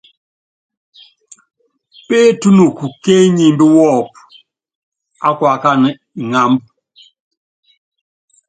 Pétúnuku 2.07 2.85
kéenyimbí 3.03 3.65
kitikiti 3.67 3.73
wɔ́ɔ́pú 3.77 4.21
ákuákána 5.27 5.89
iŋámb. 6.21 6.59